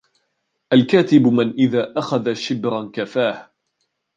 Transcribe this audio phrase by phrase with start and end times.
[0.73, 3.51] الْكَاتِبُ مَنْ إذَا أَخَذَ شِبْرًا كَفَاهُ